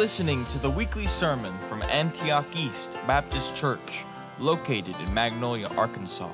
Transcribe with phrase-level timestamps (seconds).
[0.00, 4.06] Listening to the weekly sermon from Antioch East Baptist Church,
[4.38, 6.32] located in Magnolia, Arkansas.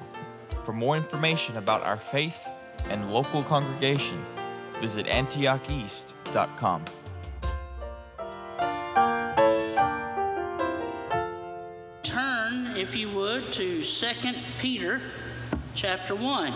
[0.62, 2.48] For more information about our faith
[2.89, 4.25] and local congregation,
[4.79, 6.84] visit antiocheast.com.
[12.05, 14.06] Turn, if you would, to 2
[14.61, 15.01] Peter
[15.75, 16.53] chapter 1.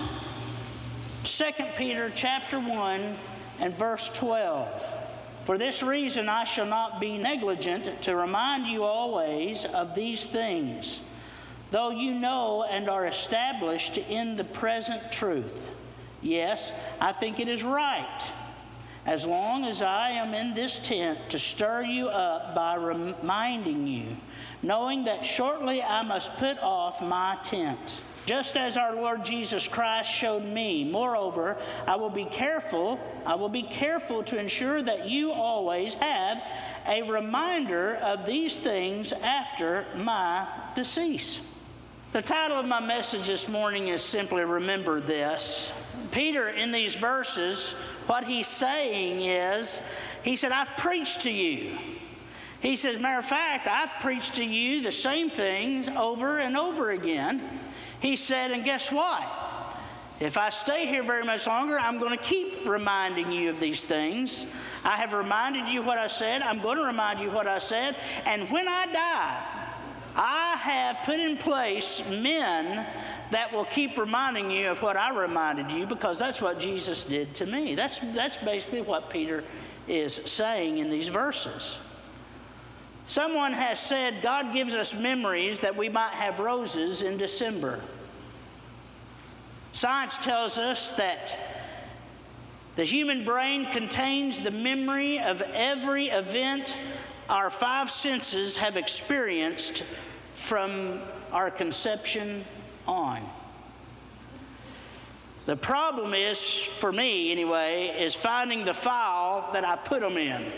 [1.24, 1.44] 2
[1.76, 3.16] Peter chapter 1
[3.58, 5.09] and verse 12.
[5.50, 11.00] For this reason, I shall not be negligent to remind you always of these things,
[11.72, 15.72] though you know and are established in the present truth.
[16.22, 18.32] Yes, I think it is right,
[19.04, 24.18] as long as I am in this tent, to stir you up by reminding you,
[24.62, 30.12] knowing that shortly I must put off my tent just as our Lord Jesus Christ
[30.12, 30.84] showed me.
[30.84, 36.42] Moreover, I will be careful, I will be careful to ensure that you always have
[36.86, 41.42] a reminder of these things after my decease.
[42.12, 45.70] The title of my message this morning is simply Remember This.
[46.10, 47.74] Peter, in these verses,
[48.06, 49.80] what he's saying is,
[50.24, 51.78] he said, I've preached to you.
[52.60, 56.90] He says, matter of fact, I've preached to you the same things over and over
[56.90, 57.60] again.
[58.00, 59.22] He said, and guess what?
[60.20, 63.84] If I stay here very much longer, I'm going to keep reminding you of these
[63.86, 64.44] things.
[64.84, 66.42] I have reminded you what I said.
[66.42, 67.96] I'm going to remind you what I said.
[68.26, 69.42] And when I die,
[70.16, 72.86] I have put in place men
[73.30, 77.34] that will keep reminding you of what I reminded you because that's what Jesus did
[77.36, 77.74] to me.
[77.74, 79.42] That's, that's basically what Peter
[79.88, 81.78] is saying in these verses.
[83.10, 87.80] Someone has said God gives us memories that we might have roses in December.
[89.72, 91.36] Science tells us that
[92.76, 96.76] the human brain contains the memory of every event
[97.28, 99.82] our five senses have experienced
[100.36, 101.00] from
[101.32, 102.44] our conception
[102.86, 103.28] on.
[105.46, 106.46] The problem is,
[106.78, 110.52] for me anyway, is finding the file that I put them in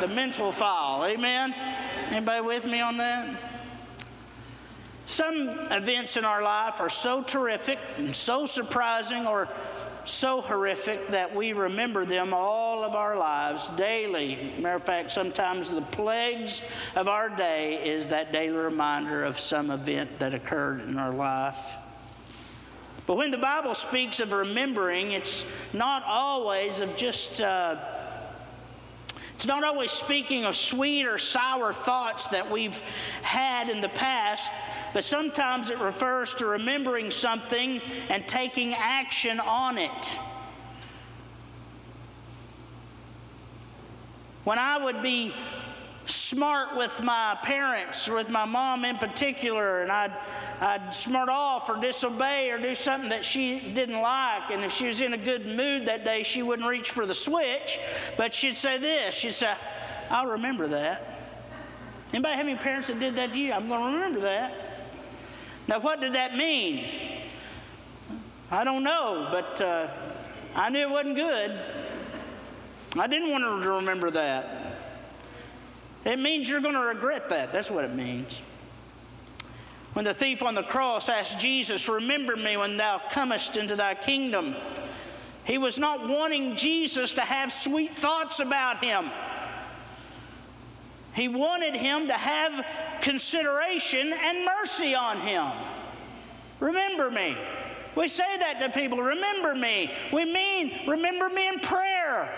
[0.00, 1.04] the mental file.
[1.04, 1.54] Amen?
[2.10, 3.48] Anybody with me on that?
[5.06, 9.48] Some events in our life are so terrific and so surprising or
[10.04, 14.52] so horrific that we remember them all of our lives daily.
[14.58, 16.62] Matter of fact, sometimes the plagues
[16.94, 21.76] of our day is that daily reminder of some event that occurred in our life.
[23.06, 27.40] But when the Bible speaks of remembering, it's not always of just.
[27.40, 27.76] Uh,
[29.38, 32.80] it's not always speaking of sweet or sour thoughts that we've
[33.22, 34.50] had in the past,
[34.92, 40.06] but sometimes it refers to remembering something and taking action on it.
[44.42, 45.32] When I would be
[46.10, 50.12] smart with my parents, with my mom in particular, and I'd,
[50.60, 54.50] I'd smart off or disobey or do something that she didn't like.
[54.50, 57.14] And if she was in a good mood that day, she wouldn't reach for the
[57.14, 57.78] switch,
[58.16, 59.54] but she'd say this she'd say,
[60.10, 61.14] I'll remember that.
[62.12, 63.52] Anybody have any parents that did that to you?
[63.52, 64.54] I'm going to remember that.
[65.66, 66.86] Now, what did that mean?
[68.50, 69.88] I don't know, but uh,
[70.54, 71.60] I knew it wasn't good.
[72.98, 74.57] I didn't want her to remember that.
[76.08, 77.52] It means you're going to regret that.
[77.52, 78.40] That's what it means.
[79.92, 83.94] When the thief on the cross asked Jesus, Remember me when thou comest into thy
[83.94, 84.56] kingdom,
[85.44, 89.10] he was not wanting Jesus to have sweet thoughts about him.
[91.12, 92.64] He wanted him to have
[93.02, 95.46] consideration and mercy on him.
[96.58, 97.36] Remember me.
[97.96, 99.90] We say that to people remember me.
[100.10, 102.30] We mean remember me in prayer,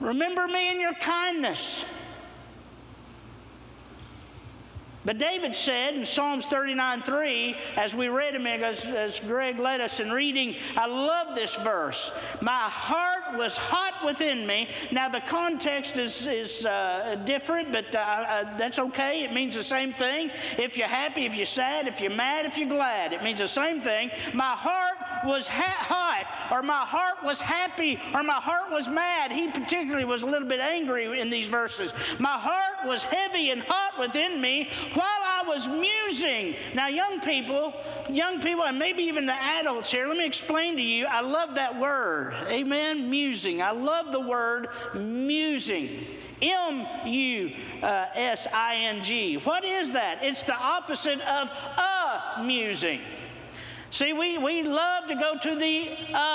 [0.00, 1.84] remember me in your kindness.
[5.04, 9.80] But David said in Psalms 39 3, as we read him, as, as Greg led
[9.80, 12.12] us in reading, I love this verse.
[12.40, 14.68] My heart was hot within me.
[14.90, 19.24] Now, the context is, is uh, different, but uh, uh, that's okay.
[19.24, 20.30] It means the same thing.
[20.58, 23.48] If you're happy, if you're sad, if you're mad, if you're glad, it means the
[23.48, 24.10] same thing.
[24.32, 29.32] My heart was ha- hot, or my heart was happy, or my heart was mad.
[29.32, 31.92] He particularly was a little bit angry in these verses.
[32.18, 36.54] My heart was heavy and hot within me while I was musing.
[36.74, 37.74] Now, young people,
[38.08, 41.06] young people, and maybe even the adults here, let me explain to you.
[41.06, 42.34] I love that word.
[42.48, 43.10] Amen.
[43.10, 43.60] Musing.
[43.60, 45.88] I love the word musing.
[46.42, 47.52] M U
[47.82, 49.36] S I N G.
[49.36, 50.18] What is that?
[50.22, 53.00] It's the opposite of a musing.
[53.94, 55.88] See, we, we love to go to the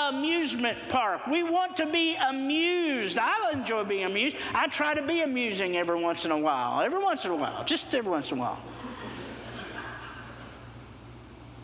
[0.07, 1.27] amusement park.
[1.27, 3.17] We want to be amused.
[3.19, 4.38] I enjoy being amused.
[4.56, 6.81] I try to be amusing every once in a while.
[6.81, 7.65] Every once in a while.
[7.65, 8.59] Just every once in a while.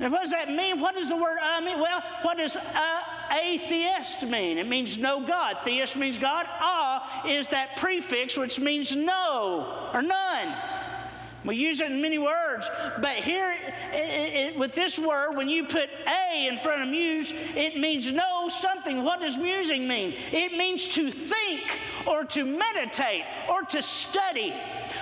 [0.01, 0.81] And what does that mean?
[0.81, 1.80] What does the word uh mean?
[1.80, 3.01] Well, what does uh,
[3.42, 4.57] atheist mean?
[4.57, 5.59] It means no God.
[5.63, 6.45] Theist means God.
[6.50, 10.75] Ah is that prefix which means no or none.
[11.45, 12.69] We use it in many words,
[13.00, 13.56] but here
[13.94, 18.12] it, it, with this word, when you put a in front of muse, it means
[18.12, 19.03] know something.
[19.03, 20.15] What does musing mean?
[20.31, 24.53] It means to think or to meditate or to study.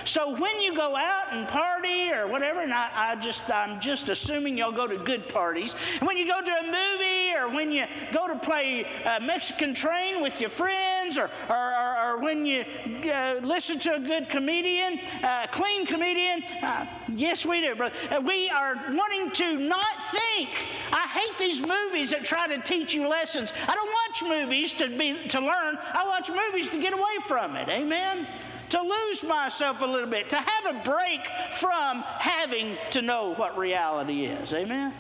[0.06, 4.10] So when you go out and party or whatever, and I, I just I'm just
[4.10, 5.74] assuming y'all go to good parties.
[6.02, 10.22] When you go to a movie or when you go to play uh, Mexican Train
[10.22, 12.64] with your friends, or or, or, or when you
[13.12, 16.44] uh, listen to a good comedian, uh, clean comedian.
[16.62, 17.96] Uh, yes, we do, brother.
[18.10, 20.50] Uh, we are wanting to not think.
[20.92, 23.52] I hate these movies that try to teach you lessons.
[23.68, 25.78] I don't watch movies to be to learn.
[25.94, 27.70] I watch movies to get away from it.
[27.70, 28.28] Amen
[28.70, 31.22] to lose myself a little bit, to have a break
[31.52, 34.52] from having to know what reality is.
[34.52, 34.92] Amen?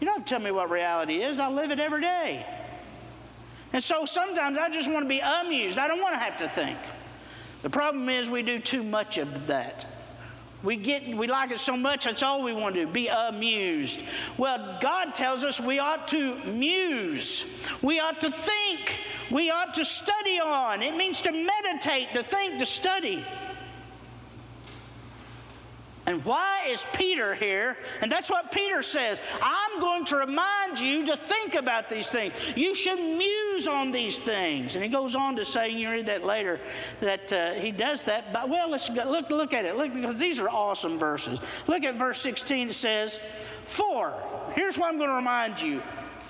[0.00, 2.44] You don't tell me what reality is, I live it every day.
[3.72, 5.78] And so sometimes I just want to be amused.
[5.78, 6.78] I don't want to have to think.
[7.62, 9.86] The problem is we do too much of that.
[10.62, 14.02] We get we like it so much, that's all we want to do, be amused.
[14.36, 17.44] Well, God tells us we ought to muse.
[17.82, 19.00] We ought to think.
[19.30, 20.82] We ought to study on.
[20.82, 23.24] It means to meditate, to think, to study.
[26.04, 27.76] And why is Peter here?
[28.00, 29.20] And that's what Peter says.
[29.40, 32.32] I'm going to remind you to think about these things.
[32.56, 34.74] You should muse on these things.
[34.74, 36.58] And he goes on to say, you read that later,
[37.00, 38.32] that uh, he does that.
[38.32, 39.76] But well, let's go, look look at it.
[39.76, 41.40] Look because these are awesome verses.
[41.68, 42.70] Look at verse 16.
[42.70, 43.20] It says,
[43.64, 44.12] "For
[44.54, 45.82] here's what I'm going to remind you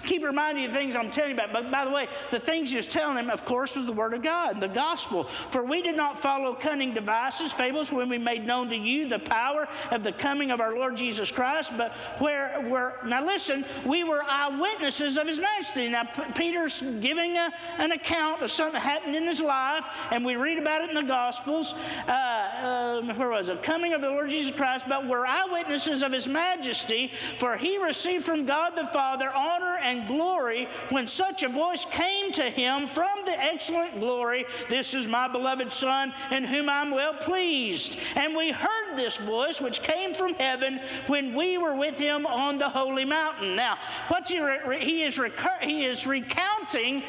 [0.04, 1.52] keep reminding you of things I'm telling you about.
[1.52, 4.14] But by the way, the things he was telling them, of course, was the Word
[4.14, 5.24] of God, the gospel.
[5.24, 9.18] For we did not follow cunning devices, fables, when we made known to you the
[9.18, 14.04] power of the coming of our Lord Jesus Christ, but where were, now listen, we
[14.04, 15.88] were eyewitnesses of his majesty.
[15.88, 20.36] Now, P- Peter's giving a, an account of something happened in his life, and we
[20.36, 21.74] read about it in the Gospels.
[22.06, 23.62] Uh, um, where was it?
[23.62, 28.24] Coming of the Lord Jesus Christ, but we're eyewitnesses of his majesty, for he received
[28.24, 32.88] from God the Father honor and and glory when such a voice came to him
[32.88, 37.98] from the excellent glory This is my beloved Son, in whom I'm well pleased.
[38.16, 42.58] And we heard this voice which came from heaven when we were with him on
[42.58, 43.54] the holy mountain.
[43.54, 43.78] Now,
[44.08, 47.02] what's he, re- he, is, recur- he is recounting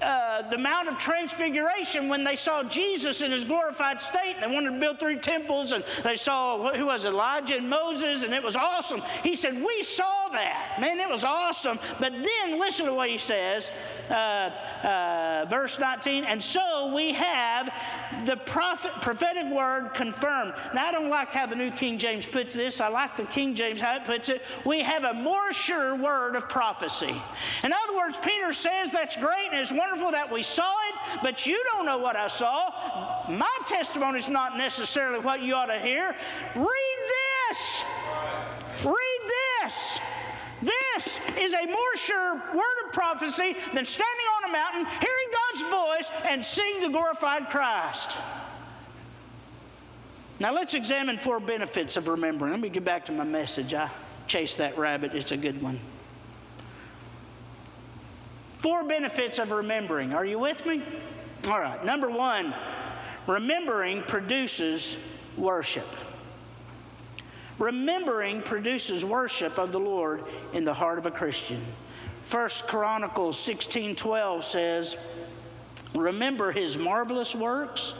[0.00, 4.36] uh, the Mount of Transfiguration when they saw Jesus in his glorified state.
[4.40, 8.32] They wanted to build three temples, and they saw who was Elijah and Moses, and
[8.32, 9.02] it was awesome.
[9.22, 11.00] He said, "We saw that, man.
[11.00, 13.68] It was awesome." But then listen to what he says
[14.10, 17.72] uh, uh, verse 19, and so we have
[18.24, 20.54] the prophet, prophetic word confirmed.
[20.74, 22.80] Now, I don't like how the New King James puts this.
[22.80, 24.42] I like the King James how it puts it.
[24.64, 27.14] We have a more sure word of prophecy.
[27.64, 31.46] In other words, Peter says that's great and it's wonderful that we saw it, but
[31.46, 33.26] you don't know what I saw.
[33.28, 36.14] My testimony is not necessarily what you ought to hear.
[36.54, 36.98] Read
[37.50, 37.84] this.
[38.84, 39.20] Read
[39.62, 39.98] this.
[40.96, 45.70] This is a more sure word of prophecy than standing on a mountain, hearing God's
[45.70, 48.16] voice, and seeing the glorified Christ.
[50.40, 52.52] Now let's examine four benefits of remembering.
[52.52, 53.74] Let me get back to my message.
[53.74, 53.90] I
[54.26, 55.80] chased that rabbit, it's a good one.
[58.56, 60.14] Four benefits of remembering.
[60.14, 60.82] Are you with me?
[61.46, 61.84] All right.
[61.84, 62.54] Number one,
[63.26, 64.96] remembering produces
[65.36, 65.86] worship.
[67.58, 71.60] Remembering produces worship of the Lord in the heart of a Christian.
[72.22, 74.96] First Chronicles 16:12 says,
[75.94, 77.94] "Remember his marvelous works,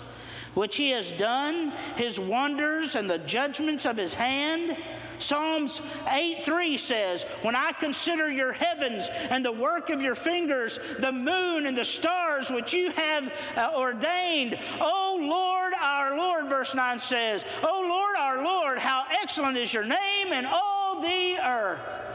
[0.55, 4.77] which he has done, his wonders and the judgments of his hand."
[5.19, 10.79] Psalms 8 3 says, When I consider your heavens and the work of your fingers,
[10.99, 16.75] the moon and the stars which you have uh, ordained, O Lord, our Lord, verse
[16.75, 22.07] 9 says, O Lord, our Lord, how excellent is your name in all the earth.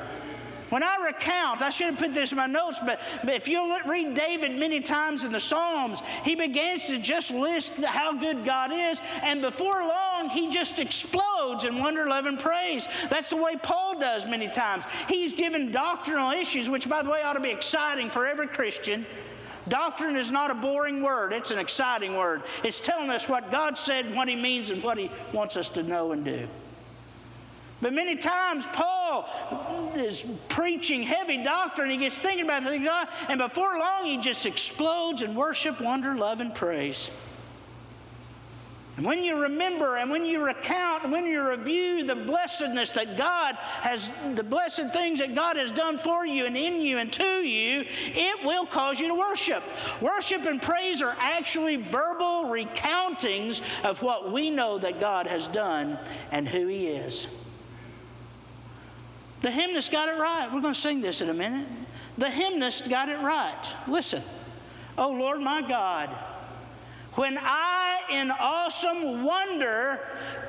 [0.71, 3.77] When I recount, I should have put this in my notes, but, but if you'll
[3.81, 8.71] read David many times in the Psalms, he begins to just list how good God
[8.71, 12.87] is, and before long, he just explodes in wonder, love, and praise.
[13.09, 14.85] That's the way Paul does many times.
[15.09, 19.05] He's given doctrinal issues, which, by the way, ought to be exciting for every Christian.
[19.67, 22.43] Doctrine is not a boring word, it's an exciting word.
[22.63, 25.83] It's telling us what God said, what He means, and what He wants us to
[25.83, 26.47] know and do.
[27.81, 29.27] But many times, Paul
[29.95, 31.89] is preaching heavy doctrine.
[31.89, 32.87] He gets thinking about things,
[33.27, 37.09] and before long, he just explodes in worship, wonder, love, and praise.
[38.97, 43.17] And when you remember and when you recount and when you review the blessedness that
[43.17, 47.11] God has, the blessed things that God has done for you and in you and
[47.13, 49.63] to you, it will cause you to worship.
[50.01, 55.97] Worship and praise are actually verbal recountings of what we know that God has done
[56.31, 57.27] and who He is.
[59.41, 60.51] The hymnist got it right.
[60.51, 61.67] We're going to sing this in a minute.
[62.17, 63.69] The hymnist got it right.
[63.87, 64.23] Listen.
[64.97, 66.17] Oh Lord my God
[67.15, 69.99] when I, in awesome wonder,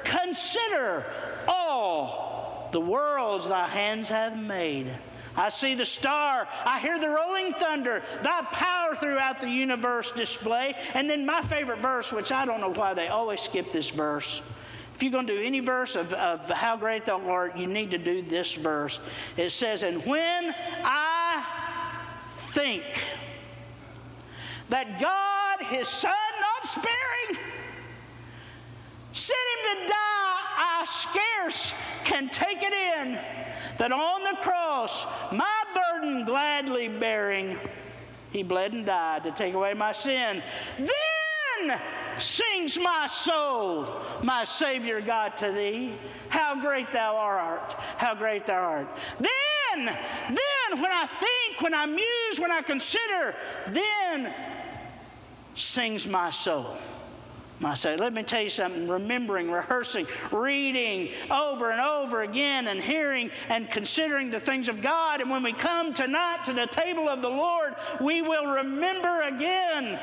[0.04, 1.04] consider
[1.48, 4.96] all the worlds thy hands have made.
[5.34, 10.74] I see the star, I hear the rolling thunder, thy power throughout the universe display.
[10.94, 14.42] And then my favorite verse, which I don't know why they always skip this verse.
[15.02, 17.90] If you're going to do any verse of, of how great thou art, you need
[17.90, 19.00] to do this verse.
[19.36, 20.54] It says, And when
[20.84, 21.44] I
[22.50, 22.84] think
[24.68, 27.44] that God, his Son, not sparing.
[29.10, 33.20] Sent him to die, I scarce can take it in
[33.78, 37.58] that on the cross, my burden gladly bearing,
[38.30, 40.44] he bled and died to take away my sin.
[40.78, 41.80] Then
[42.18, 43.86] sings my soul,
[44.22, 45.94] my Savior God, to thee.
[46.28, 47.72] How great thou art!
[47.96, 48.88] How great thou art!
[49.18, 53.34] Then, then, when I think, when I muse, when I consider,
[53.68, 54.34] then
[55.54, 56.76] sings my soul.
[57.60, 57.96] My soul.
[57.96, 63.70] Let me tell you something remembering, rehearsing, reading over and over again, and hearing and
[63.70, 65.20] considering the things of God.
[65.20, 70.00] And when we come tonight to the table of the Lord, we will remember again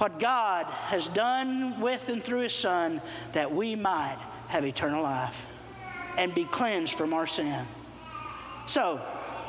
[0.00, 3.02] what God has done with and through His Son
[3.32, 5.44] that we might have eternal life
[6.16, 7.66] and be cleansed from our sin.
[8.66, 9.00] So,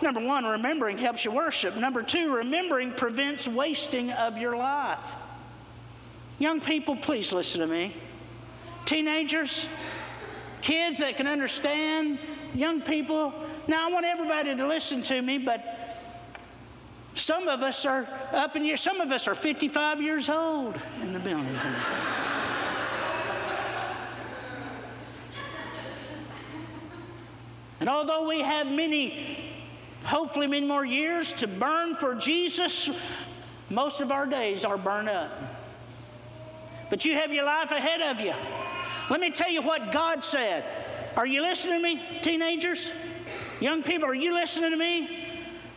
[0.02, 1.76] Number one, remembering helps you worship.
[1.76, 5.16] Number two, remembering prevents wasting of your life.
[6.40, 7.96] Young people, please listen to me.
[8.86, 9.66] Teenagers,
[10.64, 12.18] kids that can understand,
[12.56, 13.32] young people.
[13.68, 15.81] Now, I want everybody to listen to me, but
[17.22, 21.14] some of us are up in years, some of us are 55 years old in
[21.14, 21.56] the building.
[27.80, 29.52] and although we have many
[30.04, 32.90] hopefully many more years to burn for Jesus,
[33.70, 35.32] most of our days are burned up.
[36.90, 38.34] But you have your life ahead of you.
[39.10, 40.66] Let me tell you what God said.
[41.16, 42.90] Are you listening to me, teenagers?
[43.60, 45.21] Young people, are you listening to me?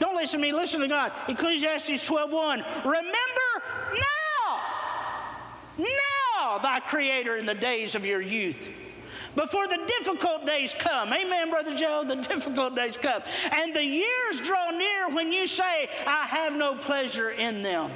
[0.05, 1.13] Don't listen to me, listen to God.
[1.29, 2.63] Ecclesiastes 12:1.
[2.85, 3.51] Remember
[3.95, 4.61] now,
[5.79, 8.71] now thy creator in the days of your youth
[9.35, 11.11] before the difficult days come.
[11.11, 12.05] Amen, Brother Joe?
[12.07, 13.23] The difficult days come.
[13.51, 17.91] And the years draw near when you say, I have no pleasure in them.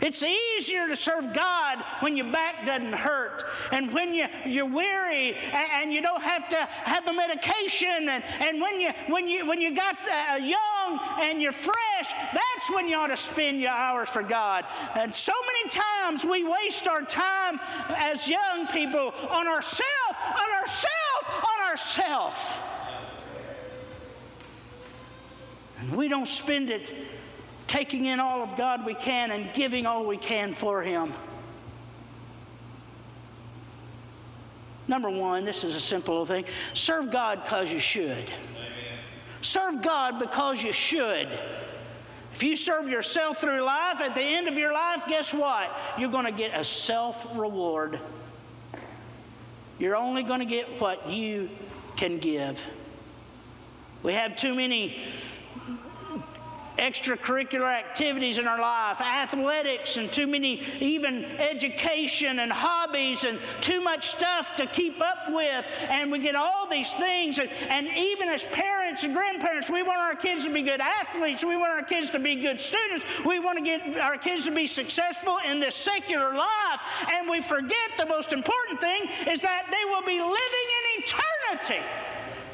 [0.00, 5.34] It's easier to serve God when your back doesn't hurt and when you, you're weary
[5.34, 9.46] and, and you don't have to have the medication and, and when, you, when, you,
[9.46, 13.72] when you got uh, young and you're fresh, that's when you ought to spend your
[13.72, 14.64] hours for God.
[14.94, 19.84] And so many times we waste our time as young people on ourselves,
[20.26, 20.88] on ourselves,
[21.28, 22.40] on ourselves.
[25.80, 26.92] And we don't spend it
[27.68, 31.12] taking in all of God we can and giving all we can for Him.
[34.88, 38.10] Number one, this is a simple thing serve God because you should.
[38.10, 38.98] Amen.
[39.42, 41.28] Serve God because you should.
[42.34, 45.70] If you serve yourself through life, at the end of your life, guess what?
[45.98, 48.00] You're going to get a self reward.
[49.78, 51.50] You're only going to get what you
[51.96, 52.64] can give.
[54.02, 55.02] We have too many
[56.78, 63.80] extracurricular activities in our life, athletics, and too many, even education and hobbies, and too
[63.80, 65.64] much stuff to keep up with.
[65.88, 67.38] And we get all these things.
[67.38, 71.44] And, and even as parents and grandparents, we want our kids to be good athletes.
[71.44, 73.04] We want our kids to be good students.
[73.24, 76.80] We want to get our kids to be successful in this secular life.
[77.10, 81.84] And we forget the most important thing is that they will be living in eternity.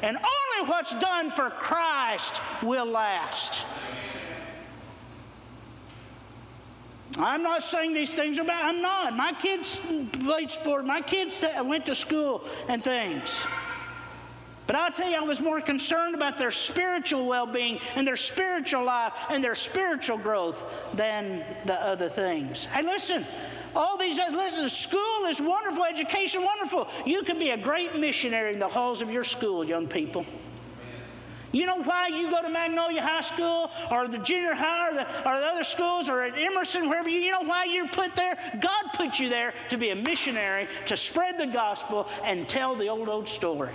[0.01, 3.65] And only what's done for Christ will last.
[7.17, 8.65] I'm not saying these things are bad.
[8.65, 9.15] I'm not.
[9.15, 9.81] My kids
[10.13, 10.85] played sport.
[10.85, 13.45] My kids went to school and things.
[14.67, 18.17] But I'll tell you, I was more concerned about their spiritual well being and their
[18.17, 22.65] spiritual life and their spiritual growth than the other things.
[22.65, 23.25] Hey, listen,
[23.75, 26.87] all these, listen, school school is wonderful, education wonderful.
[27.05, 30.25] You can be a great missionary in the halls of your school, young people.
[31.55, 35.07] You know why you go to Magnolia High School or the junior high or the,
[35.19, 38.37] or the other schools or at Emerson, wherever you, you know why you're put there?
[38.59, 42.89] God put you there to be a missionary, to spread the gospel and tell the
[42.89, 43.73] old, old story.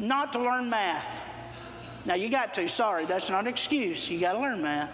[0.00, 1.20] Not to learn math.
[2.04, 4.10] Now you got to, sorry, that's not an excuse.
[4.10, 4.90] You got to learn math.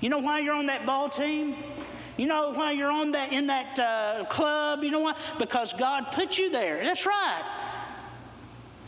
[0.00, 1.54] You know why you're on that ball team?
[2.16, 4.82] You know why you're on that in that uh, club?
[4.84, 5.16] You know why?
[5.38, 6.82] Because God put you there.
[6.82, 7.44] That's right.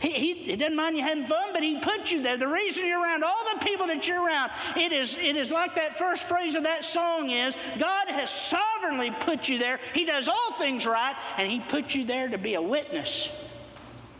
[0.01, 2.35] He, he, he, doesn't mind you having fun, but he put you there.
[2.35, 5.75] The reason you're around all the people that you're around, it is, it is like
[5.75, 9.79] that first phrase of that song is God has sovereignly put you there.
[9.93, 13.29] He does all things right, and he put you there to be a witness.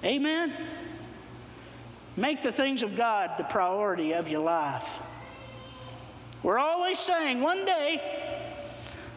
[0.03, 0.53] Amen?
[2.15, 4.99] Make the things of God the priority of your life.
[6.43, 8.01] We're always saying, one day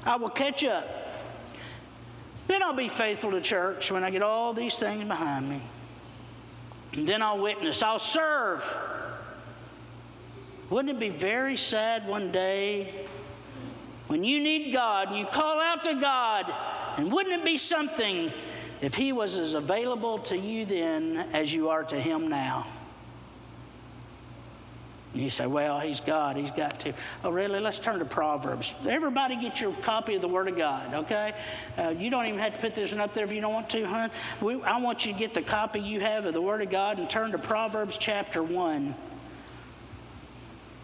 [0.07, 1.19] I will catch up.
[2.47, 5.61] Then I'll be faithful to church when I get all these things behind me.
[6.95, 8.65] And then I'll witness, I'll serve.
[10.71, 13.07] Wouldn't it be very sad one day
[14.07, 16.53] when you need God and you call out to God?
[16.97, 18.33] And wouldn't it be something
[18.81, 22.67] if He was as available to you then as you are to Him now?
[25.15, 26.93] And you say, well, he's God, he's got to.
[27.23, 27.61] Oh, really?
[27.61, 28.75] Let's turn to Proverbs.
[28.87, 31.35] Everybody get your copy of the Word of God, okay?
[31.79, 33.71] Uh, you don't even have to put this one up there if you don't want
[33.71, 34.11] to, hon.
[34.65, 37.09] I want you to get the copy you have of the Word of God and
[37.09, 38.95] turn to Proverbs chapter 1.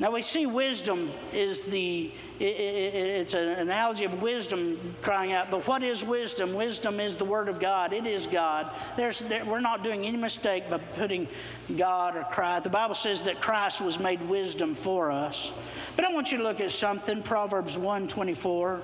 [0.00, 2.10] Now we see wisdom is the
[2.42, 5.50] it's an analogy of wisdom crying out.
[5.50, 6.54] But what is wisdom?
[6.54, 7.92] Wisdom is the Word of God.
[7.92, 8.74] It is God.
[8.96, 11.28] There's, we're not doing any mistake by putting
[11.76, 12.64] God or Christ.
[12.64, 15.52] The Bible says that Christ was made wisdom for us.
[15.96, 17.22] But I want you to look at something.
[17.22, 18.80] Proverbs 1:24.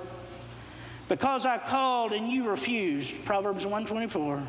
[1.09, 3.25] Because I called and you refused.
[3.25, 4.43] Proverbs 124.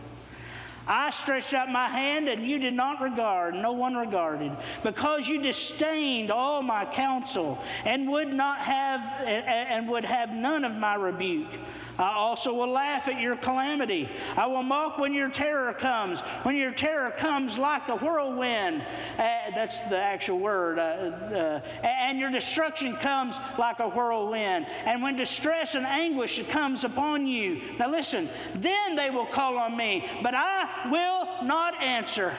[0.88, 4.52] I stretched out my hand and you did not regard, no one regarded,
[4.84, 10.76] because you disdained all my counsel and would not have and would have none of
[10.76, 11.60] my rebuke.
[11.98, 14.10] I also will laugh at your calamity.
[14.36, 16.22] I will mock when your terror comes.
[16.44, 18.82] When your terror comes like a whirlwind,
[19.18, 24.68] uh, that's the actual word, uh, uh, and your destruction comes like a whirlwind.
[24.86, 29.76] And when distress and anguish comes upon you, now listen, then they will call on
[29.76, 32.34] me, but I will not answer.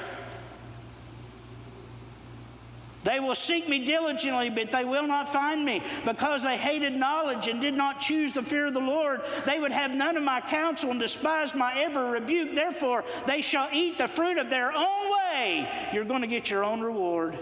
[3.08, 5.82] They will seek me diligently, but they will not find me.
[6.04, 9.72] Because they hated knowledge and did not choose the fear of the Lord, they would
[9.72, 12.54] have none of my counsel and despise my ever rebuke.
[12.54, 15.88] Therefore, they shall eat the fruit of their own way.
[15.90, 17.38] You're going to get your own reward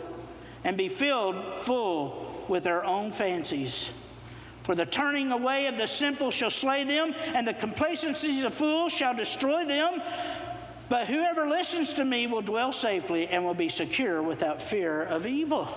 [0.63, 3.91] and be filled full with their own fancies.
[4.63, 8.93] For the turning away of the simple shall slay them, and the complacencies of fools
[8.93, 10.03] shall destroy them.
[10.89, 15.27] But whoever listens to me will dwell safely and will be secure without fear of
[15.27, 15.69] evil.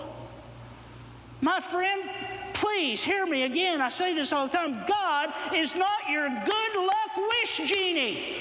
[1.40, 2.08] My friend,
[2.52, 3.80] please hear me again.
[3.80, 8.36] I say this all the time God is not your good luck wish genie.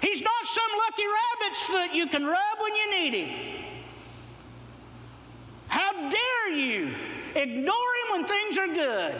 [0.00, 3.64] He's not some lucky rabbit's foot you can rub when you need him.
[5.68, 6.94] How dare you
[7.34, 9.14] ignore him when things are good,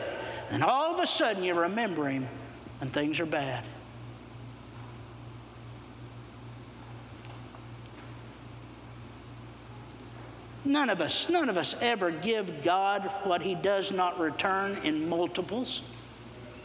[0.50, 2.28] and all of a sudden you remember him
[2.78, 3.64] when things are bad.
[10.64, 15.08] None of us, none of us ever give God what He does not return in
[15.08, 15.82] multiples.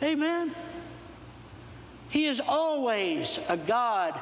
[0.01, 0.53] Amen.
[2.09, 4.19] He is always a God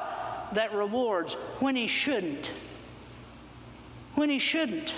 [0.52, 2.50] that rewards when He shouldn't.
[4.14, 4.94] When He shouldn't.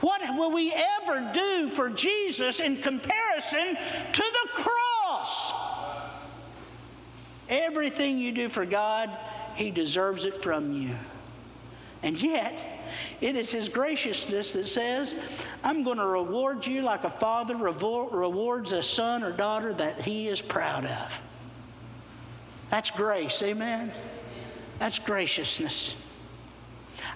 [0.00, 3.76] What will we ever do for Jesus in comparison
[4.12, 5.52] to the cross?
[7.48, 9.10] Everything you do for God,
[9.56, 10.94] He deserves it from you.
[12.02, 12.64] And yet,
[13.20, 15.14] it is His graciousness that says,
[15.62, 20.28] I'm going to reward you like a father rewards a son or daughter that he
[20.28, 21.22] is proud of.
[22.70, 23.92] That's grace, amen?
[24.78, 25.94] That's graciousness.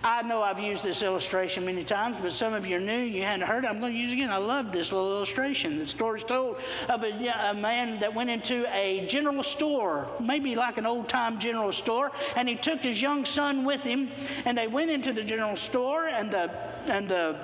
[0.06, 3.22] I know I've used this illustration many times, but some of you are new, you
[3.22, 3.68] hadn't heard it.
[3.68, 4.30] I'm going to use it again.
[4.30, 5.78] I love this little illustration.
[5.78, 6.58] The story's told
[6.90, 11.38] of a, a man that went into a general store, maybe like an old time
[11.38, 14.10] general store, and he took his young son with him,
[14.44, 16.50] and they went into the general store, and the
[16.92, 17.36] and the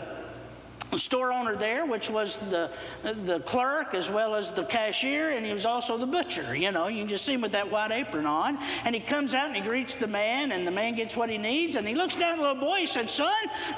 [0.99, 2.71] store owner there, which was the,
[3.03, 6.57] the clerk as well as the cashier, and he was also the butcher.
[6.57, 8.59] You know, you can just see him with that white apron on.
[8.85, 11.39] And he comes out and he greets the man, and the man gets what he
[11.39, 11.77] needs.
[11.77, 12.79] And he looks down at the little boy.
[12.81, 13.33] He said, Son,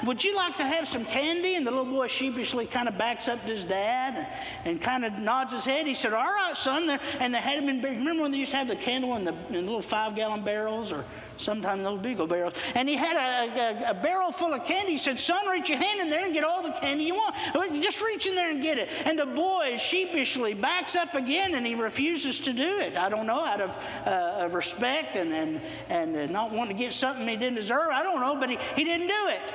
[0.05, 1.55] would you like to have some candy?
[1.55, 4.27] And the little boy sheepishly kind of backs up to his dad and,
[4.65, 5.87] and kind of nods his head.
[5.87, 6.89] He said, All right, son.
[7.19, 9.23] And they had him in, big remember when they used to have the candle in
[9.23, 11.05] the, in the little five gallon barrels or
[11.43, 12.53] sometimes those big barrels.
[12.75, 14.93] And he had a, a, a, barrel full of candy.
[14.93, 17.35] He said, Son, reach your hand in there and get all the candy you want.
[17.81, 18.89] Just reach in there and get it.
[19.05, 22.95] And the boy sheepishly backs up again and he refuses to do it.
[22.95, 26.93] I don't know, out of, uh, of respect and, and, and not wanting to get
[26.93, 27.89] something he didn't deserve.
[27.93, 29.53] I don't know, but he, he didn't do it.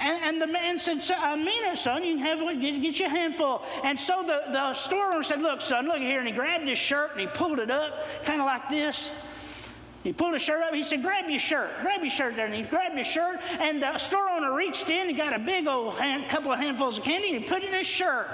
[0.00, 2.02] And, and, the man said, I mean it, son.
[2.02, 3.62] You can have what, get, get your handful.
[3.84, 6.18] And so the, the store owner said, Look, son, look here.
[6.18, 9.10] And he grabbed his shirt and he pulled it up, kind of like this.
[10.02, 10.72] He pulled his shirt up.
[10.72, 11.70] He said, Grab your shirt.
[11.82, 12.46] Grab your shirt there.
[12.46, 13.40] And he grabbed his shirt.
[13.58, 16.96] And the store owner reached in and got a big old hand, couple of handfuls
[16.98, 18.28] of candy and he put it in his shirt.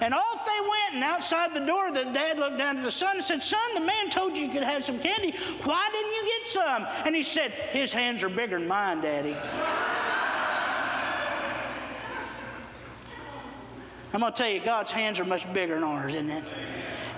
[0.00, 0.94] And off they went.
[0.94, 3.80] And outside the door, the dad looked down to the son and said, Son, the
[3.80, 5.32] man told you you could have some candy.
[5.64, 6.86] Why didn't you get some?
[7.06, 9.36] And he said, His hands are bigger than mine, Daddy.
[14.12, 16.44] I'm going to tell you, God's hands are much bigger than ours, isn't it?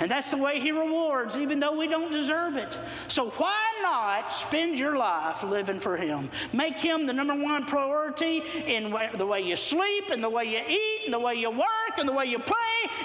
[0.02, 2.76] And that's the way He rewards, even though we don't deserve it.
[3.06, 6.28] So why not spend your life living for Him?
[6.52, 10.58] Make Him the number one priority in the way you sleep, and the way you
[10.68, 12.56] eat, and the way you work, and the way you play,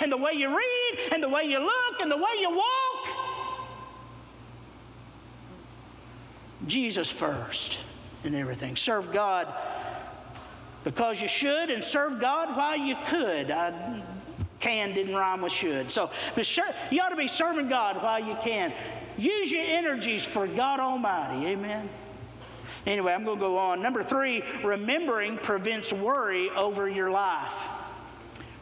[0.01, 3.07] and the way you read, and the way you look, and the way you walk.
[6.65, 7.79] Jesus first
[8.23, 8.75] in everything.
[8.75, 9.53] Serve God
[10.83, 13.51] because you should, and serve God while you could.
[13.51, 14.01] I
[14.59, 15.91] can didn't rhyme with should.
[15.91, 18.73] So you ought to be serving God while you can.
[19.17, 21.47] Use your energies for God Almighty.
[21.47, 21.89] Amen.
[22.85, 23.81] Anyway, I'm going to go on.
[23.81, 27.67] Number three, remembering prevents worry over your life.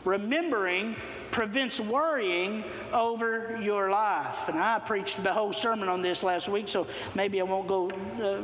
[0.05, 0.95] Remembering
[1.31, 4.47] prevents worrying over your life.
[4.47, 7.91] And I preached the whole sermon on this last week, so maybe I won't go
[7.91, 8.41] uh,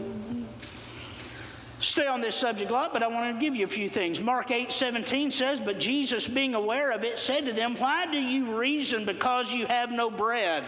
[1.81, 4.21] stay on this subject a lot, but I want to give you a few things.
[4.21, 8.17] Mark 8 17 says, But Jesus, being aware of it, said to them, Why do
[8.17, 10.63] you reason because you have no bread?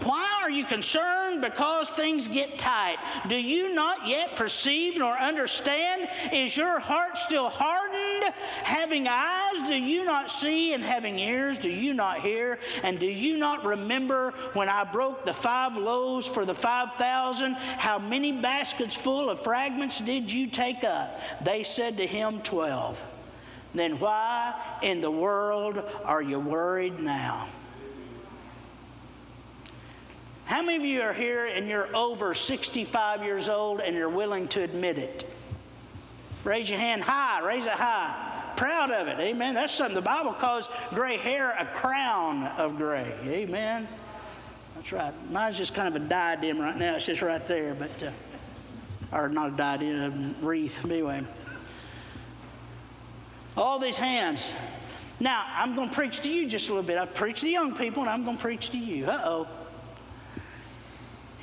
[0.00, 2.98] Why are you concerned because things get tight?
[3.28, 6.08] Do you not yet perceive nor understand?
[6.32, 8.03] Is your heart still hardened?
[8.64, 10.74] Having eyes, do you not see?
[10.74, 12.58] And having ears, do you not hear?
[12.82, 17.54] And do you not remember when I broke the five loaves for the five thousand?
[17.54, 21.20] How many baskets full of fragments did you take up?
[21.42, 23.02] They said to him, Twelve.
[23.74, 27.48] Then why in the world are you worried now?
[30.44, 34.46] How many of you are here and you're over 65 years old and you're willing
[34.48, 35.33] to admit it?
[36.44, 38.52] Raise your hand high, raise it high.
[38.56, 39.54] Proud of it, amen.
[39.54, 43.88] That's something the Bible calls gray hair a crown of gray, amen.
[44.76, 45.14] That's right.
[45.30, 49.28] Mine's just kind of a diadem right now, it's just right there, but, uh, or
[49.28, 51.24] not a diadem, a wreath, anyway.
[53.56, 54.52] All these hands.
[55.20, 56.98] Now, I'm going to preach to you just a little bit.
[56.98, 59.06] I preach to young people, and I'm going to preach to you.
[59.06, 59.48] Uh oh.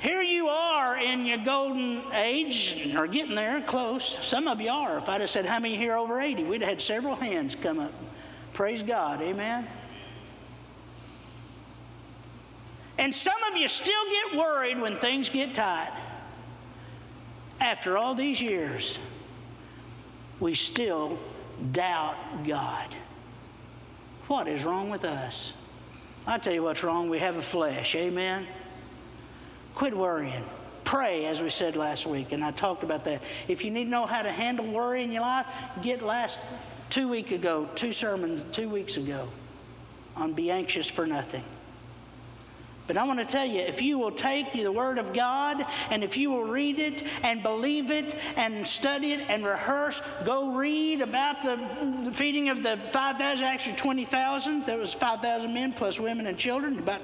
[0.02, 4.18] Here you are in your golden age, or getting there close.
[4.20, 4.98] Some of you are.
[4.98, 6.42] If I'd have said, How many here over 80?
[6.42, 7.92] We'd have had several hands come up.
[8.52, 9.22] Praise God.
[9.22, 9.68] Amen.
[12.98, 15.92] And some of you still get worried when things get tight.
[17.60, 18.98] After all these years,
[20.40, 21.16] we still
[21.70, 22.92] doubt God.
[24.26, 25.52] What is wrong with us?
[26.26, 27.08] I tell you what's wrong.
[27.08, 27.94] We have a flesh.
[27.94, 28.48] Amen.
[29.74, 30.44] Quit worrying.
[30.84, 33.22] Pray, as we said last week, and I talked about that.
[33.48, 35.46] If you need to know how to handle worry in your life,
[35.80, 36.40] get last
[36.90, 39.28] two week ago, two sermons two weeks ago
[40.16, 41.44] on be anxious for nothing.
[42.86, 46.02] But I want to tell you if you will take the Word of God and
[46.02, 51.00] if you will read it and believe it and study it and rehearse, go read
[51.00, 54.66] about the feeding of the 5,000, actually 20,000.
[54.66, 57.00] There was 5,000 men plus women and children, about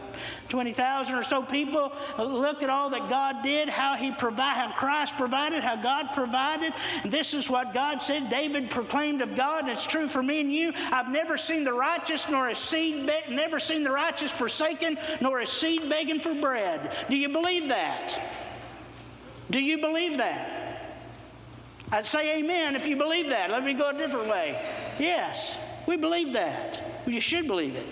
[0.49, 1.93] 20,000 or so people.
[2.19, 6.73] Look at all that God did, how He provided, how Christ provided, how God provided.
[7.05, 8.31] This is what God said.
[8.31, 10.73] David proclaimed of God, and it's true for me and you.
[10.91, 15.39] I've never seen the righteous nor a seed, bet, never seen the righteous forsaken nor
[15.39, 16.97] a seed seed begging for bread.
[17.09, 18.19] Do you believe that?
[19.51, 20.55] Do you believe that?
[21.91, 23.51] I'd say amen if you believe that.
[23.51, 24.61] Let me go a different way.
[24.99, 27.03] Yes, we believe that.
[27.07, 27.87] You should believe it.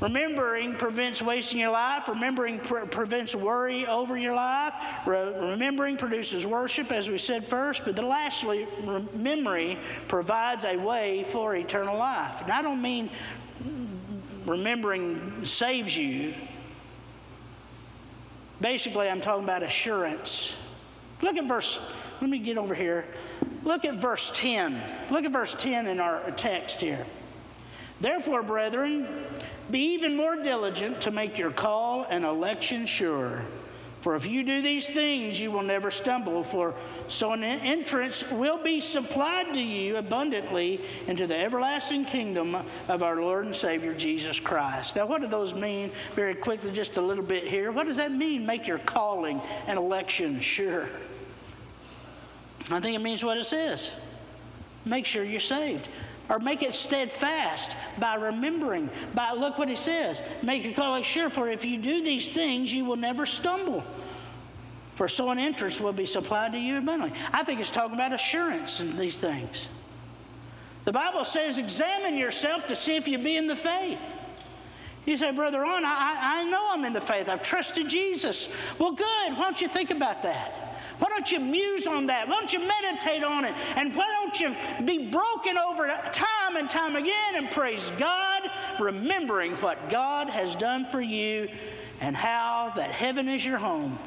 [0.00, 2.08] Remembering prevents wasting your life.
[2.08, 4.74] Remembering pre- prevents worry over your life.
[5.06, 7.84] Re- remembering produces worship, as we said first.
[7.84, 8.66] But lastly,
[9.12, 12.42] memory provides a way for eternal life.
[12.42, 13.10] And I don't mean
[14.46, 16.34] remembering saves you.
[18.60, 20.56] Basically, I'm talking about assurance.
[21.22, 21.80] Look at verse,
[22.20, 23.06] let me get over here.
[23.64, 24.80] Look at verse 10.
[25.10, 27.06] Look at verse 10 in our text here.
[28.00, 29.06] Therefore, brethren,
[29.70, 33.44] be even more diligent to make your call and election sure.
[34.00, 36.44] For if you do these things, you will never stumble.
[36.44, 36.74] For
[37.08, 42.56] so an entrance will be supplied to you abundantly into the everlasting kingdom
[42.86, 44.96] of our Lord and Savior Jesus Christ.
[44.96, 45.90] Now, what do those mean?
[46.14, 47.72] Very quickly, just a little bit here.
[47.72, 48.46] What does that mean?
[48.46, 50.88] Make your calling and election sure.
[52.70, 53.90] I think it means what it says.
[54.84, 55.88] Make sure you're saved
[56.28, 58.90] or make it steadfast by remembering.
[59.14, 60.22] By look what he says.
[60.42, 63.84] Make your calling sure, for if you do these things, you will never stumble.
[64.94, 67.18] For so an interest will be supplied to you abundantly.
[67.32, 69.68] I think it's talking about assurance in these things.
[70.84, 74.00] The Bible says, examine yourself to see if you be in the faith.
[75.06, 77.28] You say, Brother Ron, I, I know I'm in the faith.
[77.28, 78.48] I've trusted Jesus.
[78.78, 79.32] Well, good.
[79.32, 80.67] Why don't you think about that?
[80.98, 82.28] Why don't you muse on that?
[82.28, 83.54] Why don't you meditate on it?
[83.76, 88.42] And why don't you be broken over time and time again and praise God,
[88.80, 91.48] remembering what God has done for you
[92.00, 93.98] and how that heaven is your home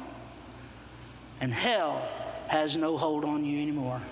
[1.40, 2.08] and hell
[2.48, 4.02] has no hold on you anymore.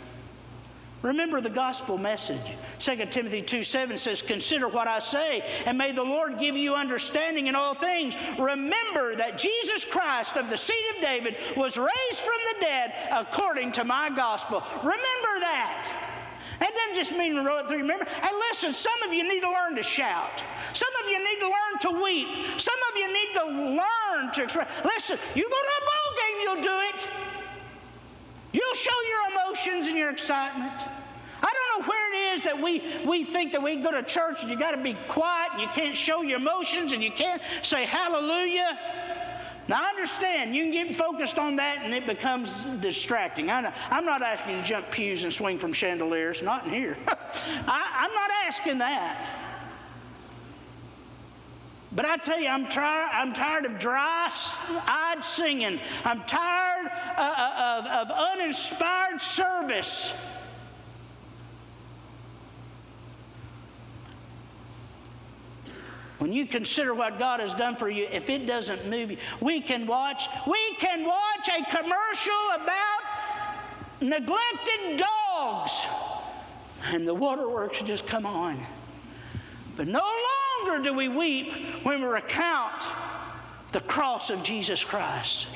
[1.03, 2.57] Remember the gospel message.
[2.79, 6.75] 2 Timothy 2 7 says, Consider what I say, and may the Lord give you
[6.75, 8.17] understanding in all things.
[8.39, 13.73] Remember that Jesus Christ of the seed of David was raised from the dead according
[13.73, 14.63] to my gospel.
[14.83, 15.91] Remember that.
[16.61, 17.79] That doesn't just mean row through.
[17.79, 18.05] Remember?
[18.05, 20.45] And listen, some of you need to learn to shout.
[20.75, 22.61] Some of you need to learn to weep.
[22.61, 24.69] Some of you need to learn to express.
[24.85, 27.09] Listen, you go to a ball game, you'll do it.
[28.53, 30.73] You'll show your emotions and your excitement.
[31.43, 34.43] I don't know where it is that we, we think that we go to church
[34.43, 37.41] and you got to be quiet and you can't show your emotions and you can't
[37.63, 38.79] say hallelujah.
[39.69, 43.51] Now, I understand you can get focused on that and it becomes distracting.
[43.51, 46.99] I am not asking you to jump pews and swing from chandeliers, not in here.
[47.07, 49.50] I, I'm not asking that.
[51.93, 54.31] But I tell you, I'm, tired, I'm tired of dry
[54.87, 55.81] eyed singing.
[56.05, 60.15] I'm tired uh, uh, of, of uninspired service.
[66.19, 69.61] When you consider what God has done for you, if it doesn't move you, we
[69.61, 73.01] can watch, we can watch a commercial about
[74.03, 75.87] neglected dogs,
[76.93, 78.61] and the waterworks just come on.
[79.77, 80.03] But no
[80.71, 81.53] longer do we weep
[81.83, 82.87] when we recount
[83.73, 85.47] the cross of Jesus Christ.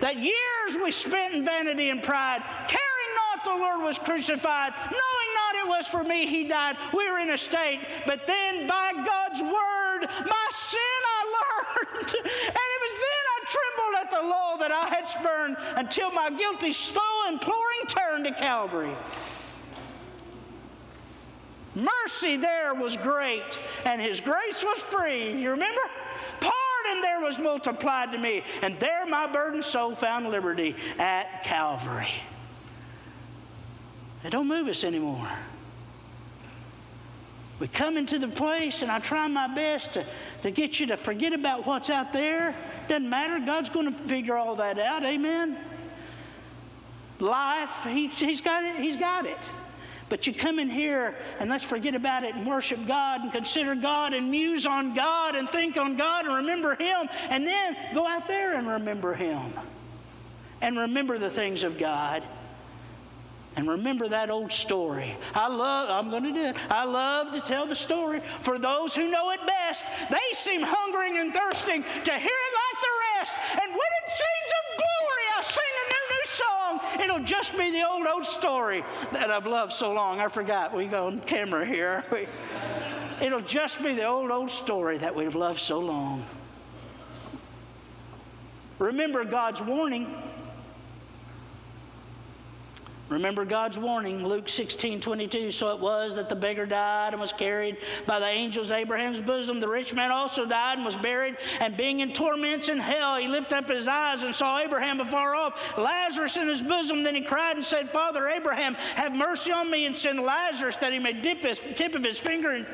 [0.00, 5.30] That years we spent in vanity and pride, caring not the Lord was crucified, knowing
[5.34, 6.76] not it was for me he died.
[6.92, 11.22] We were in a state, but then by God's word, my sin I
[11.94, 12.08] learned.
[12.08, 16.30] And it was then I trembled at the law that I had spurned until my
[16.30, 18.94] guilty, soul imploring turned to Calvary.
[21.74, 25.32] Mercy there was great, and his grace was free.
[25.32, 25.80] You remember?
[26.40, 32.14] Pardon there was multiplied to me, and there my burdened soul found liberty at Calvary.
[34.22, 35.28] It don't move us anymore.
[37.58, 40.04] We come into the place, and I try my best to,
[40.42, 42.56] to get you to forget about what's out there.
[42.88, 43.44] Doesn't matter.
[43.44, 45.04] God's going to figure all that out.
[45.04, 45.56] Amen.
[47.20, 48.76] Life, he, he's got it.
[48.76, 49.38] He's got it.
[50.14, 53.74] But you come in here and let's forget about it and worship God and consider
[53.74, 57.08] God and muse on God and think on God and remember Him.
[57.30, 59.52] And then go out there and remember Him.
[60.60, 62.22] And remember the things of God.
[63.56, 65.16] And remember that old story.
[65.34, 66.56] I love, I'm going to do it.
[66.70, 68.20] I love to tell the story.
[68.20, 72.82] For those who know it best, they seem hungering and thirsting to hear it like
[72.82, 73.38] the rest.
[73.50, 74.33] And it sings
[76.78, 77.00] song.
[77.00, 80.20] It'll just be the old, old story that I've loved so long.
[80.20, 80.74] I forgot.
[80.74, 82.04] We go on camera here.
[83.20, 86.24] It'll just be the old, old story that we've loved so long.
[88.78, 90.14] Remember God's warning
[93.10, 95.50] Remember God's warning, Luke 16 22.
[95.50, 99.20] So it was that the beggar died and was carried by the angels to Abraham's
[99.20, 99.60] bosom.
[99.60, 103.28] The rich man also died and was buried, and being in torments in hell, he
[103.28, 107.02] lifted up his eyes and saw Abraham afar off, Lazarus in his bosom.
[107.02, 110.92] Then he cried and said, Father Abraham, have mercy on me and send Lazarus that
[110.92, 112.66] he may dip his tip of his finger in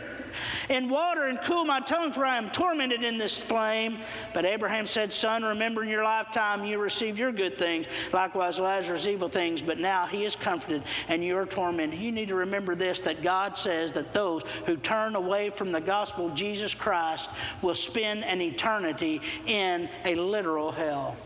[0.68, 3.98] in water and cool my tongue, for I am tormented in this flame.
[4.34, 9.06] But Abraham said, Son, remember in your lifetime you received your good things, likewise Lazarus
[9.06, 11.98] evil things, but now he is comforted and you are tormented.
[11.98, 15.80] You need to remember this that God says that those who turn away from the
[15.80, 17.30] gospel of Jesus Christ
[17.62, 21.16] will spend an eternity in a literal hell.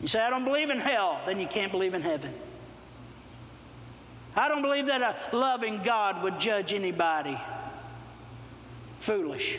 [0.00, 2.34] You say, I don't believe in hell, then you can't believe in heaven.
[4.36, 7.38] I don't believe that a loving God would judge anybody.
[9.04, 9.58] Foolish.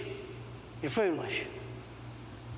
[0.81, 1.45] You're foolish.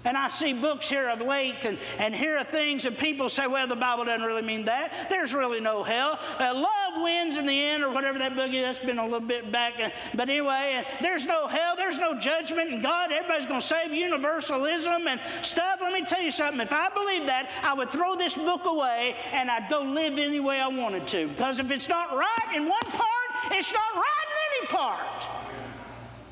[0.06, 3.68] And I see books here of late and, and hear things, and people say, well,
[3.68, 5.10] the Bible doesn't really mean that.
[5.10, 6.18] There's really no hell.
[6.40, 8.62] Uh, love wins in the end, or whatever that book is.
[8.62, 9.74] That's been a little bit back.
[9.84, 11.76] Uh, but anyway, uh, there's no hell.
[11.76, 15.80] There's no judgment, and God, everybody's going to save universalism and stuff.
[15.82, 16.62] Let me tell you something.
[16.62, 20.40] If I believed that, I would throw this book away and I'd go live any
[20.40, 21.28] way I wanted to.
[21.28, 25.37] Because if it's not right in one part, it's not right in any part.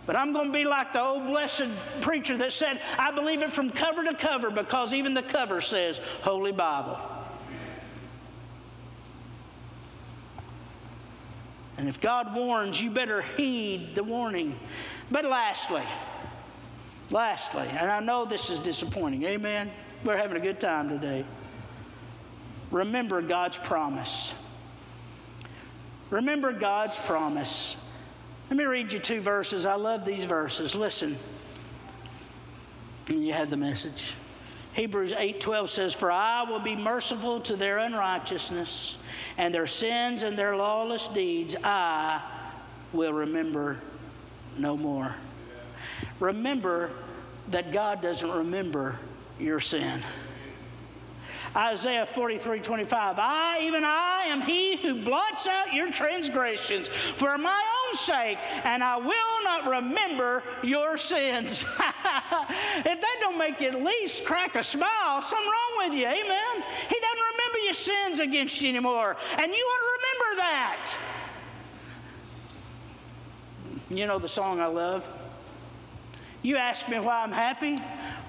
[0.05, 1.67] But I'm going to be like the old blessed
[2.01, 5.99] preacher that said, I believe it from cover to cover because even the cover says
[6.21, 6.99] Holy Bible.
[11.77, 14.57] And if God warns, you better heed the warning.
[15.11, 15.83] But lastly,
[17.11, 19.71] lastly, and I know this is disappointing, amen?
[20.03, 21.25] We're having a good time today.
[22.71, 24.33] Remember God's promise.
[26.09, 27.75] Remember God's promise.
[28.49, 29.65] Let me read you two verses.
[29.65, 30.75] I love these verses.
[30.75, 31.17] Listen.
[33.07, 34.13] And you have the message.
[34.73, 38.97] Hebrews 8:12 says, "For I will be merciful to their unrighteousness,
[39.37, 42.21] and their sins and their lawless deeds I
[42.91, 43.79] will remember
[44.57, 45.15] no more."
[46.19, 46.91] Remember
[47.49, 48.99] that God doesn't remember
[49.39, 50.03] your sin.
[51.55, 53.15] Isaiah 43 25.
[53.17, 58.83] I, even I, am he who blots out your transgressions for my own sake, and
[58.83, 61.61] I will not remember your sins.
[61.63, 66.05] if that don't make you at least crack a smile, something wrong with you.
[66.05, 66.63] Amen.
[66.89, 70.91] He doesn't remember your sins against you anymore, and you ought to remember that.
[73.89, 75.07] You know the song I love?
[76.41, 77.77] You ask me why I'm happy?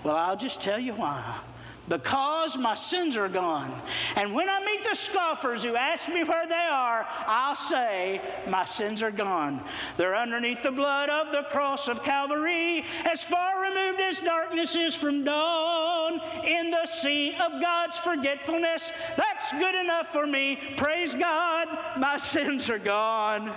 [0.05, 1.41] Well, I'll just tell you why
[1.89, 3.73] because my sins are gone.
[4.17, 8.65] And when I meet the scoffers who ask me where they are, I'll say, My
[8.65, 9.63] sins are gone.
[9.97, 14.95] They're underneath the blood of the cross of Calvary, as far removed as darkness is
[14.95, 18.93] from dawn, in the sea of God's forgetfulness.
[19.17, 20.59] That's good enough for me.
[20.77, 21.69] Praise God,
[21.99, 23.53] my sins are gone.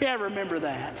[0.00, 0.98] Yeah, remember that.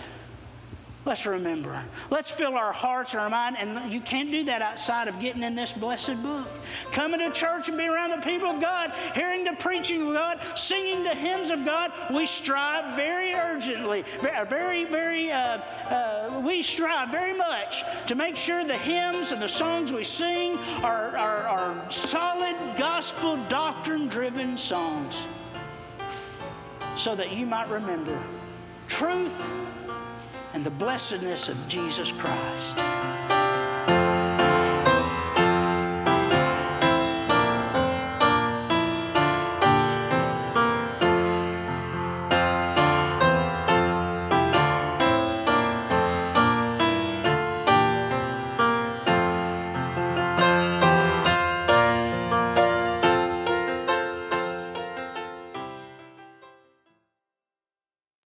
[1.06, 1.84] Let's remember.
[2.08, 5.42] Let's fill our hearts and our mind, and you can't do that outside of getting
[5.42, 6.48] in this blessed book.
[6.92, 10.40] Coming to church and being around the people of God, hearing the preaching of God,
[10.54, 11.92] singing the hymns of God.
[12.10, 14.04] We strive very urgently,
[14.48, 19.48] very, very, uh, uh, we strive very much to make sure the hymns and the
[19.48, 25.14] songs we sing are, are, are solid gospel doctrine driven songs
[26.96, 28.22] so that you might remember
[28.88, 29.50] truth
[30.54, 33.23] and the blessedness of Jesus Christ.